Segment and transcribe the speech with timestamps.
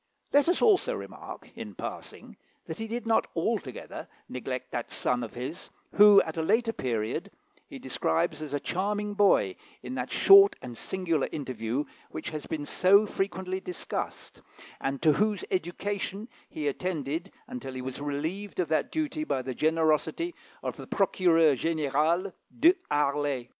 [0.33, 5.35] Let us also remark, in passing, that he did not altogether neglect that son of
[5.35, 7.29] his who, at a later period,
[7.67, 12.65] he describes as a charming boy, in that short and singular interview which has been
[12.65, 14.41] so frequently discussed,
[14.79, 19.53] and to whose education he attended until he was relieved of that duty by the
[19.53, 20.33] generosity
[20.63, 23.49] of the Procureur General, De Harlay.